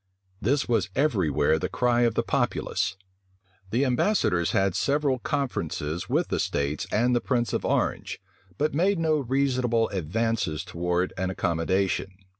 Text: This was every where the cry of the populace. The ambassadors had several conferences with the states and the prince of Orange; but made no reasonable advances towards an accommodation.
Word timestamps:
This 0.41 0.67
was 0.67 0.89
every 0.95 1.29
where 1.29 1.59
the 1.59 1.69
cry 1.69 2.01
of 2.01 2.15
the 2.15 2.23
populace. 2.23 2.97
The 3.69 3.85
ambassadors 3.85 4.49
had 4.49 4.73
several 4.73 5.19
conferences 5.19 6.09
with 6.09 6.29
the 6.29 6.39
states 6.39 6.87
and 6.91 7.15
the 7.15 7.21
prince 7.21 7.53
of 7.53 7.63
Orange; 7.63 8.19
but 8.57 8.73
made 8.73 8.97
no 8.97 9.19
reasonable 9.19 9.89
advances 9.89 10.63
towards 10.63 11.13
an 11.19 11.29
accommodation. 11.29 12.15